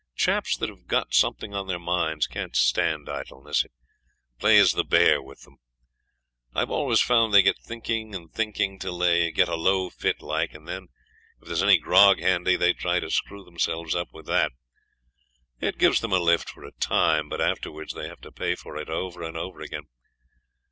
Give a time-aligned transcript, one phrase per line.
[0.15, 3.71] Chaps that have got something on their minds can't stand idleness, it
[4.39, 5.57] plays the bear with them.
[6.55, 10.55] I've always found they get thinking and thinking till they get a low fit like,
[10.55, 10.87] and then
[11.39, 14.51] if there's any grog handy they try to screw themselves up with that.
[15.59, 18.77] It gives them a lift for a time, but afterwards they have to pay for
[18.77, 19.83] it over and over again.